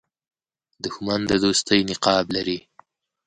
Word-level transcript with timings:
دښمن 0.83 1.19
د 1.27 1.31
دوستۍ 1.43 1.79
نقاب 1.89 2.25
لري 2.35 2.59